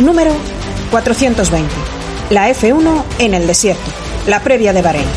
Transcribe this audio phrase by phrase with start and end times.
[0.00, 0.32] número
[0.90, 1.68] 420.
[2.30, 3.90] La F1 en el desierto.
[4.26, 5.08] La previa de Bahrein.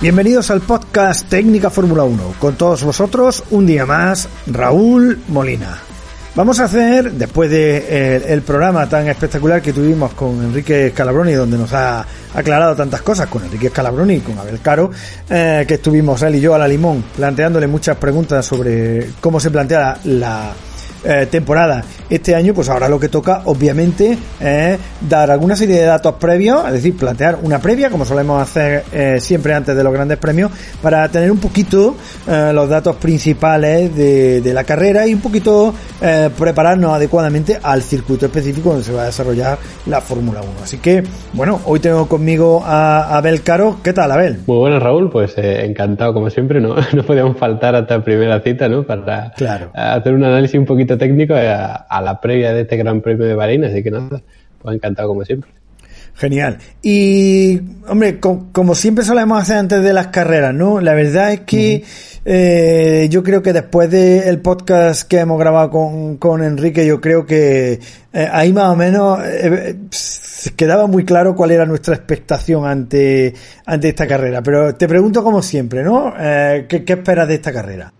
[0.00, 2.34] Bienvenidos al podcast Técnica Fórmula 1.
[2.40, 5.91] Con todos vosotros, un día más, Raúl Molina.
[6.34, 11.58] Vamos a hacer, después de el, programa tan espectacular que tuvimos con Enrique Scalabroni, donde
[11.58, 14.90] nos ha aclarado tantas cosas, con Enrique Scalabroni y con Abel Caro,
[15.28, 19.50] eh, que estuvimos él y yo a la limón, planteándole muchas preguntas sobre cómo se
[19.50, 20.54] plantea la
[21.04, 25.84] eh, temporada este año, pues ahora lo que toca, obviamente, es dar alguna serie de
[25.84, 29.92] datos previos, es decir, plantear una previa, como solemos hacer eh, siempre antes de los
[29.92, 31.96] grandes premios, para tener un poquito
[32.28, 35.74] eh, los datos principales de, de, la carrera y un poquito
[36.36, 40.50] prepararnos adecuadamente al circuito específico donde se va a desarrollar la Fórmula 1.
[40.62, 43.78] Así que, bueno, hoy tengo conmigo a Abel Caro.
[43.82, 44.40] ¿Qué tal, Abel?
[44.46, 45.10] Muy buenas, Raúl.
[45.10, 48.82] Pues encantado, como siempre, no, no podíamos faltar hasta primera cita, ¿no?
[48.82, 49.70] Para claro.
[49.74, 53.64] hacer un análisis un poquito técnico a, la previa de este Gran Premio de Bahrein,
[53.64, 54.22] así que nada,
[54.60, 55.50] pues encantado como siempre.
[56.14, 56.58] Genial.
[56.82, 60.80] Y, hombre, como siempre solemos hacer antes de las carreras, ¿no?
[60.80, 61.84] La verdad es que
[62.24, 67.24] eh, yo creo que después del podcast que hemos grabado con, con Enrique, yo creo
[67.26, 67.80] que
[68.12, 69.76] eh, ahí más o menos eh,
[70.54, 73.34] quedaba muy claro cuál era nuestra expectación ante,
[73.64, 74.42] ante esta carrera.
[74.42, 76.14] Pero te pregunto como siempre, ¿no?
[76.68, 77.92] ¿qué, ¿Qué esperas de esta carrera?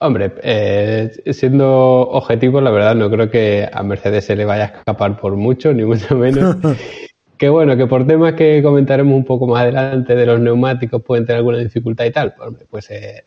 [0.00, 1.66] Hombre, eh, siendo
[2.10, 5.72] objetivo, la verdad no creo que a Mercedes se le vaya a escapar por mucho,
[5.72, 6.56] ni mucho menos.
[7.36, 11.26] que bueno, que por temas que comentaremos un poco más adelante de los neumáticos pueden
[11.26, 13.24] tener alguna dificultad y tal, pues, pues eh,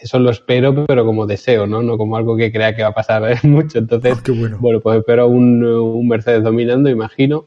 [0.00, 1.82] eso lo espero, pero como deseo, ¿no?
[1.82, 3.78] No como algo que crea que va a pasar mucho.
[3.78, 4.80] Entonces, ah, bueno.
[4.80, 7.46] pues espero un, un Mercedes dominando, imagino.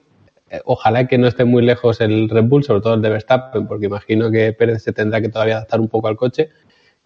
[0.49, 3.67] Eh, ojalá que no esté muy lejos el Red Bull, sobre todo el de Verstappen,
[3.67, 6.49] porque imagino que Pérez se tendrá que todavía adaptar un poco al coche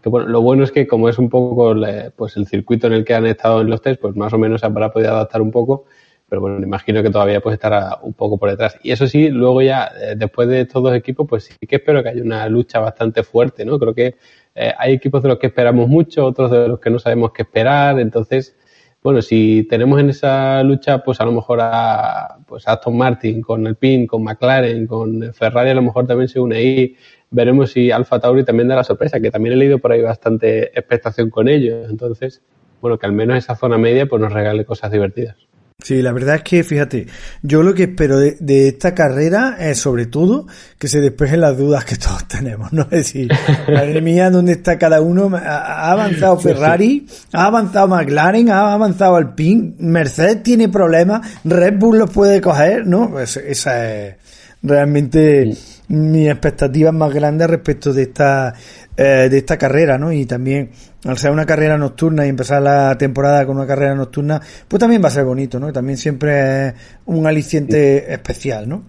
[0.03, 1.75] bueno, lo bueno es que como es un poco
[2.16, 4.62] pues el circuito en el que han estado en los test, pues más o menos
[4.62, 5.85] se habrá podido adaptar un poco,
[6.30, 8.78] pero bueno, imagino que todavía pues estará un poco por detrás.
[8.84, 12.03] Y eso sí, luego ya, eh, después de estos dos equipos, pues sí que espero
[12.03, 13.80] que haya una lucha bastante fuerte, ¿no?
[13.80, 14.16] Creo que
[14.56, 17.44] eh, hay equipos de los que esperamos mucho, otros de los que no sabemos qué
[17.44, 18.56] esperar, entonces,
[19.02, 23.66] bueno, si tenemos en esa lucha, pues a lo mejor a pues Aston Martin con
[23.66, 26.96] el PIN, con McLaren, con Ferrari, a lo mejor también se une ahí
[27.32, 30.68] veremos si Alfa Tauri también da la sorpresa, que también he leído por ahí bastante
[30.78, 31.90] expectación con ellos.
[31.90, 32.42] Entonces,
[32.82, 35.36] bueno, que al menos esa zona media pues nos regale cosas divertidas.
[35.84, 37.06] Sí, la verdad es que, fíjate,
[37.44, 40.48] yo lo que espero de, esta carrera es sobre todo
[40.80, 42.84] que se despejen las dudas que todos tenemos, ¿no?
[42.84, 43.30] Es decir,
[43.68, 45.30] madre mía, ¿dónde está cada uno?
[45.36, 52.09] Ha avanzado Ferrari, ha avanzado McLaren, ha avanzado Alpine, Mercedes tiene problemas, Red Bull los
[52.09, 53.12] puede coger, ¿no?
[53.12, 54.16] Pues esa es
[54.64, 55.56] realmente
[55.90, 58.53] mis expectativas más grandes respecto de esta
[58.96, 60.12] eh, de esta carrera, ¿no?
[60.12, 60.72] Y también
[61.06, 65.03] al ser una carrera nocturna y empezar la temporada con una carrera nocturna, pues también
[65.03, 65.72] va a ser bonito, ¿no?
[65.72, 66.74] También siempre es
[67.06, 68.84] un aliciente especial, ¿no?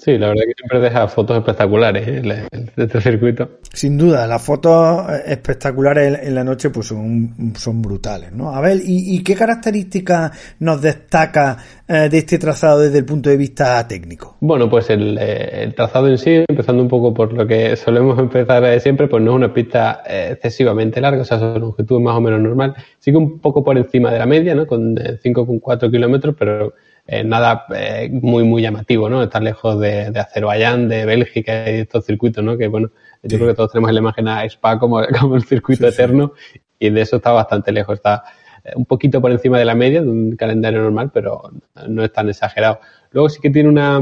[0.00, 2.46] Sí, la verdad que siempre deja fotos espectaculares ¿eh?
[2.76, 3.58] de este circuito.
[3.72, 8.54] Sin duda, las fotos espectaculares en la noche pues son, son brutales, ¿no?
[8.54, 11.56] A ver, ¿y, qué características nos destaca
[11.88, 14.36] eh, de este trazado desde el punto de vista técnico?
[14.38, 18.16] Bueno, pues el, eh, el, trazado en sí, empezando un poco por lo que solemos
[18.20, 22.20] empezar siempre, pues no es una pista excesivamente larga, o sea, son longitud más o
[22.20, 22.76] menos normal.
[23.00, 24.64] Sigue un poco por encima de la media, ¿no?
[24.64, 26.74] Con 5,4 kilómetros, pero
[27.10, 29.22] eh, nada eh, muy, muy llamativo, ¿no?
[29.22, 32.58] Estar lejos de, de Azerbaiyán, de Bélgica y estos circuitos, ¿no?
[32.58, 32.90] Que bueno,
[33.22, 36.34] yo creo que todos tenemos en la imagen a Spa como, como el circuito eterno
[36.78, 38.24] y de eso está bastante lejos, está
[38.62, 41.50] eh, un poquito por encima de la media de un calendario normal, pero
[41.88, 42.80] no es tan exagerado.
[43.12, 43.98] Luego sí que tiene una,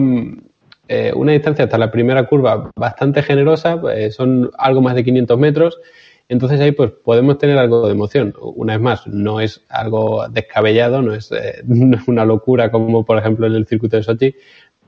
[1.14, 3.81] una distancia hasta la primera curva bastante generosa,
[4.11, 5.79] son algo más de 500 metros
[6.28, 8.34] entonces ahí pues podemos tener algo de emoción.
[8.40, 11.62] Una vez más, no es algo descabellado, no es, eh,
[12.06, 14.34] una locura como por ejemplo en el circuito de Sochi,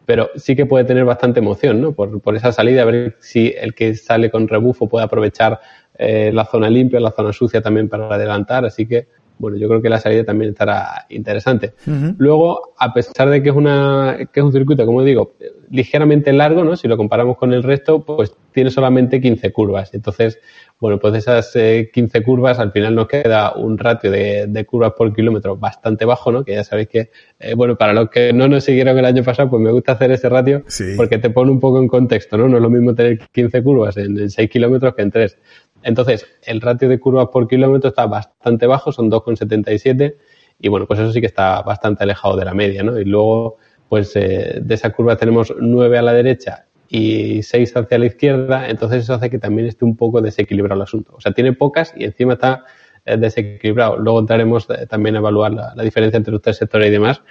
[0.04, 1.92] pero sí que puede tener bastante emoción, ¿no?
[1.92, 5.60] Por, por esa salida, a ver si el que sale con rebufo puede aprovechar
[5.98, 8.64] eh, la zona limpia, la zona sucia también para adelantar.
[8.64, 9.08] Así que,
[9.38, 11.74] bueno, yo creo que la salida también estará interesante.
[12.18, 15.34] Luego, a pesar de que es una, que es un circuito, como digo,
[15.70, 16.76] ligeramente largo, ¿no?
[16.76, 19.94] Si lo comparamos con el resto, pues tiene solamente 15 curvas.
[19.94, 20.38] Entonces,
[20.80, 21.88] bueno, pues esas 15
[22.18, 26.44] eh, curvas, al final nos queda un ratio de, curvas por kilómetro bastante bajo, ¿no?
[26.44, 29.50] Que ya sabéis que, eh, bueno, para los que no nos siguieron el año pasado,
[29.50, 30.64] pues me gusta hacer ese ratio
[30.96, 32.48] porque te pone un poco en contexto, ¿no?
[32.48, 35.38] No es lo mismo tener 15 curvas en, 6 kilómetros que en 3.
[35.82, 40.16] Entonces, el ratio de curvas por kilómetro está bastante bajo, son 2,77
[40.58, 42.98] y bueno, pues eso sí que está bastante alejado de la media, ¿no?
[42.98, 43.56] Y luego,
[43.88, 48.68] pues eh, de esa curva tenemos 9 a la derecha y 6 hacia la izquierda,
[48.68, 51.14] entonces eso hace que también esté un poco desequilibrado el asunto.
[51.16, 52.64] O sea, tiene pocas y encima está
[53.04, 53.98] eh, desequilibrado.
[53.98, 57.22] Luego entraremos eh, también a evaluar la, diferencia entre los tres sectores y demás.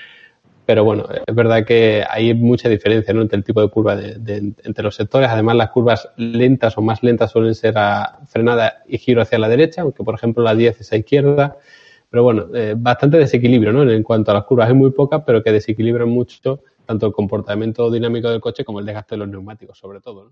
[0.68, 3.22] Pero bueno, es verdad que hay mucha diferencia ¿no?
[3.22, 5.30] entre el tipo de curva de, entre los sectores.
[5.30, 9.48] Además, las curvas lentas o más lentas suelen ser a frenada y giro hacia la
[9.48, 11.56] derecha, aunque por ejemplo la 10 es a izquierda.
[12.10, 13.90] Pero bueno, eh, bastante desequilibrio ¿no?
[13.90, 14.68] en cuanto a las curvas.
[14.68, 18.86] Hay muy pocas, pero que desequilibran mucho tanto el comportamiento dinámico del coche como el
[18.86, 20.32] desgaste de los neumáticos, sobre todo.